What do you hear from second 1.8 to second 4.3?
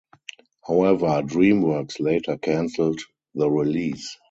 later canceled the release.